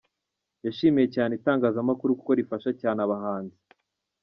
[0.65, 3.57] Yashimiye cyane itangazamakuru kuko rifasha cyane abahanzi.